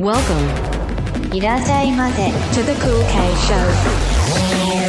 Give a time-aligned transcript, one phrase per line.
[0.00, 2.30] Welcome いらっしゃいませ to
[2.64, 4.87] the Kool K Show.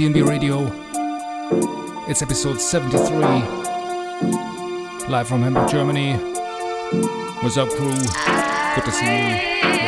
[0.00, 0.64] DNB Radio.
[2.08, 3.18] It's episode 73,
[5.10, 6.14] live from Hamburg, Germany.
[7.42, 7.90] What's up, crew?
[7.90, 9.79] Good to see you.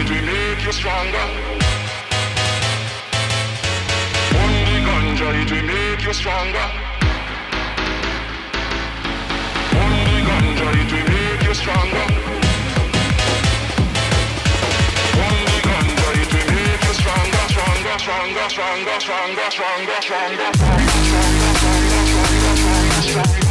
[0.00, 1.26] it will make you stronger.
[4.40, 6.66] On the ganja, it will make you stronger.
[9.80, 12.06] On the ganja, it will make you stronger.
[15.24, 19.50] On the ganja, it will make you stronger, stronger, stronger, stronger, stronger, stronger, stronger, stronger,
[19.50, 20.52] stronger, stronger, stronger,
[23.02, 23.47] stronger.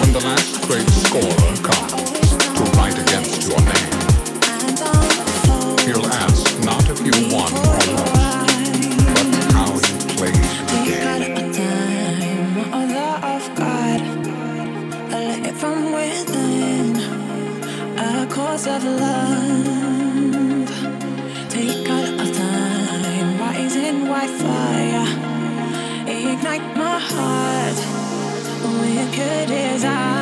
[0.00, 3.92] when the last great scorer comes to write against your name.
[5.86, 8.48] He'll ask not if you won or lost,
[9.14, 10.52] but how you played
[10.86, 11.42] game.
[18.64, 19.41] Of love
[29.12, 29.50] could
[29.84, 30.21] I.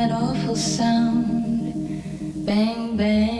[0.00, 3.39] That awful sound, bang, bang.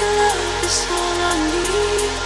[0.00, 2.23] your love is all I need.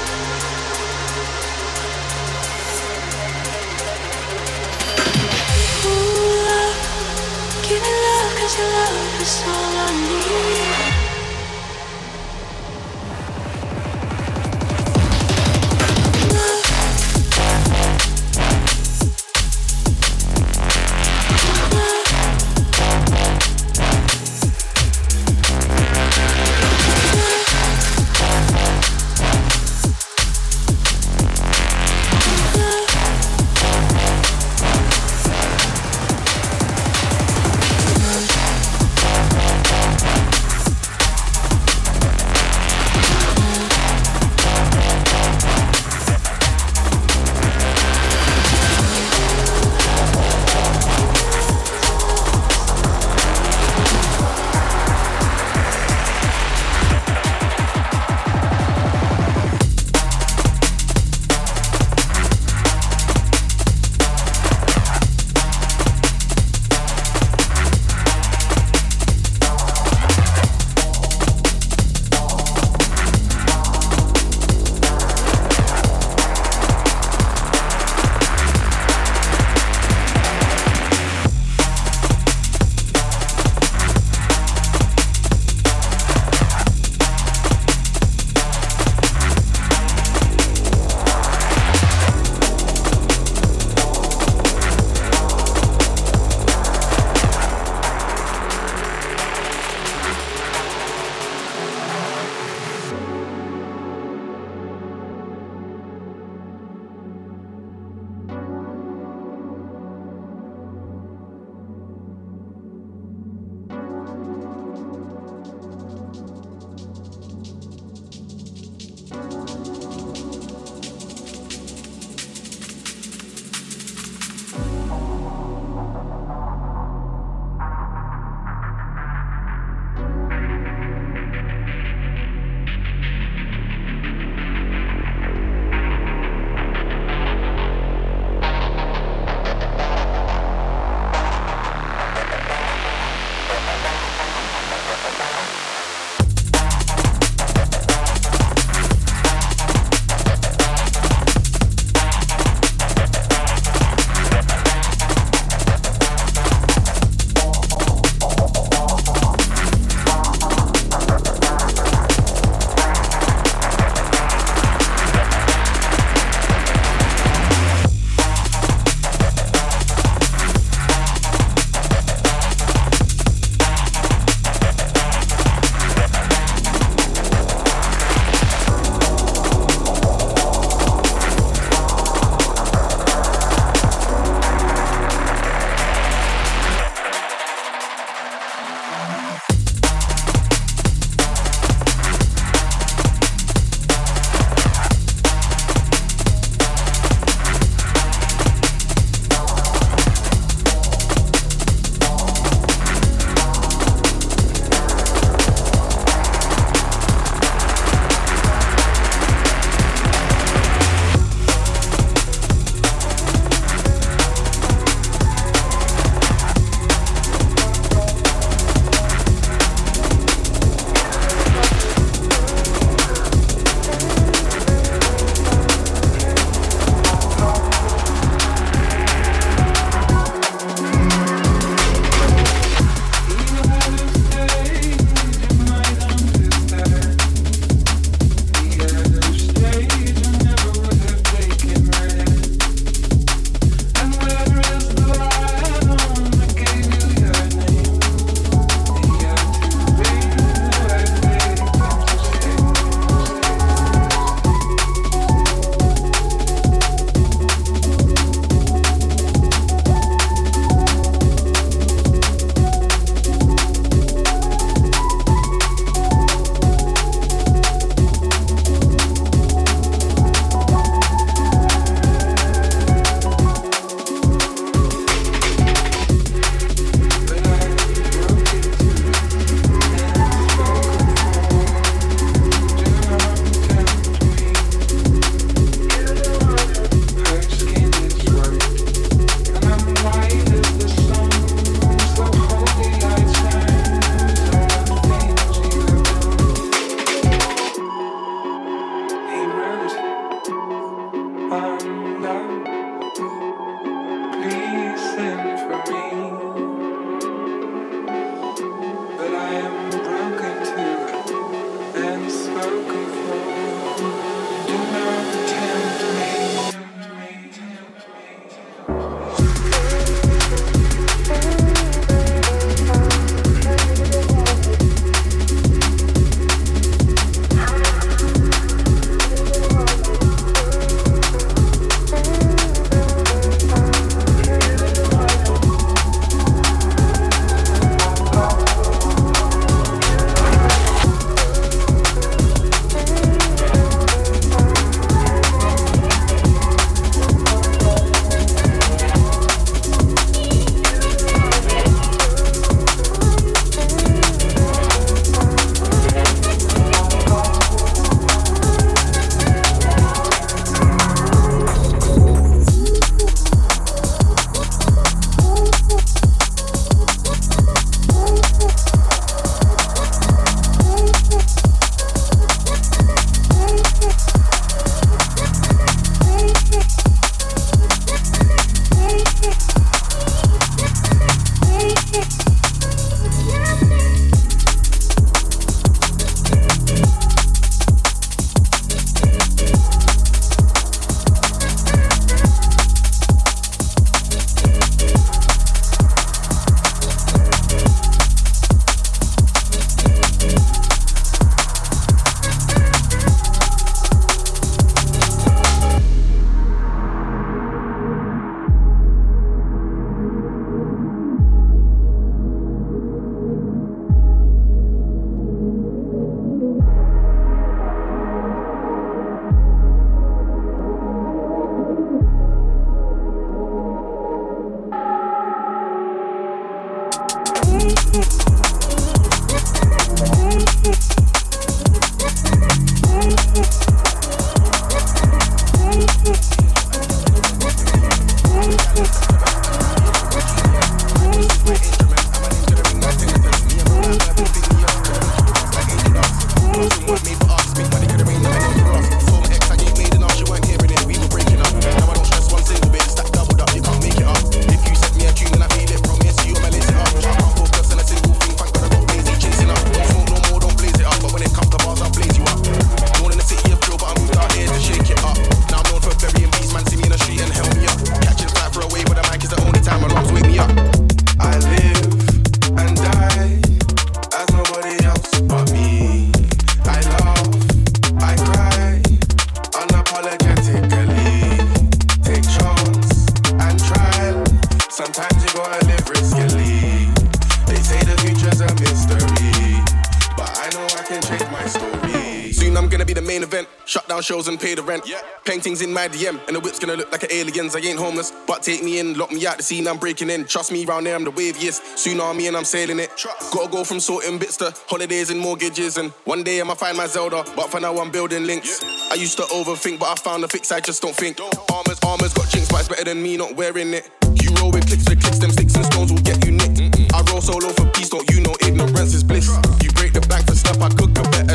[495.69, 497.77] things in my DM, and the whip's gonna look like an alien's.
[497.77, 500.47] I ain't homeless, but take me in, lock me out the scene, I'm breaking in.
[500.47, 501.83] Trust me, round there I'm the waviest.
[502.01, 503.11] Tsunami and I'm sailing it.
[503.53, 507.07] Gotta go from sorting bits to holidays and mortgages, and one day I'ma find my
[507.07, 508.83] Zelda, but for now I'm building links.
[509.11, 511.39] I used to overthink, but I found a fix, I just don't think.
[511.71, 514.09] Armors, armors got jinx, but it's better than me not wearing it.
[514.41, 517.13] You roll with clicks with clicks, them sticks and stones will get you nicked.
[517.13, 519.49] I roll solo for peace, don't you know ignorance is bliss.
[519.83, 521.48] You break the bank for stuff, I could bet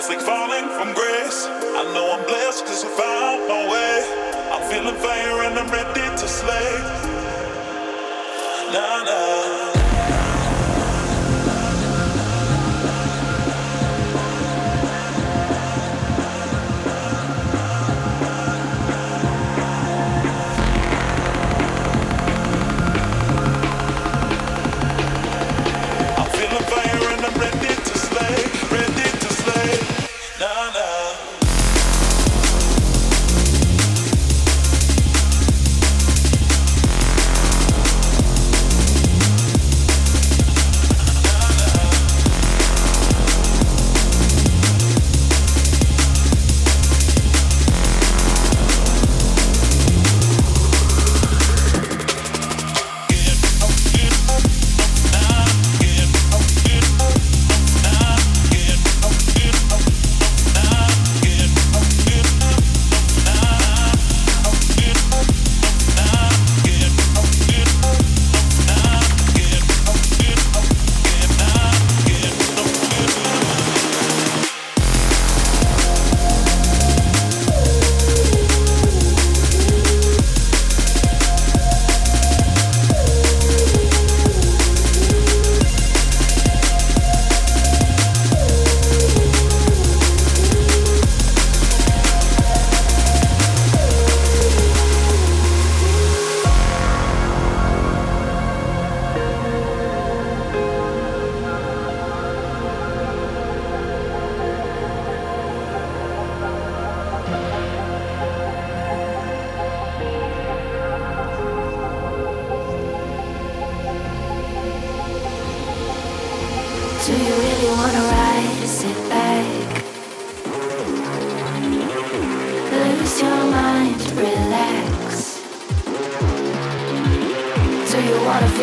[0.00, 1.44] It's like falling from grace.
[1.44, 4.00] I know I'm blessed cause I found my way.
[4.50, 6.72] I'm feeling fire and I'm ready to slay.
[8.72, 9.69] Nah, nah.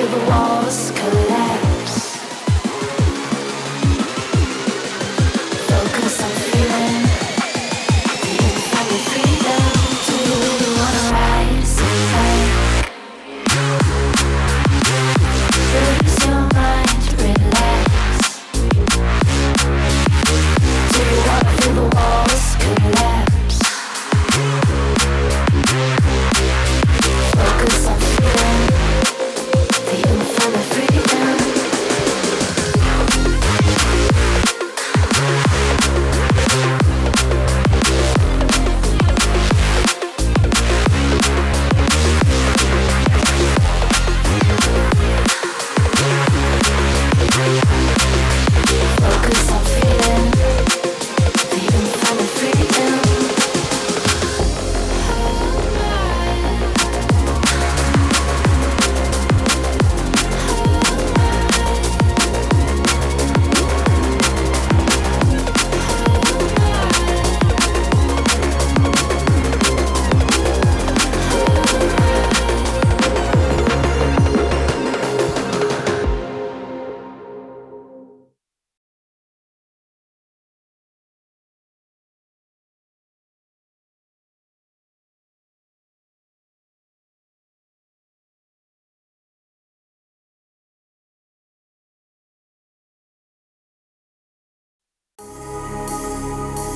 [0.05, 1.26] The walls collapse?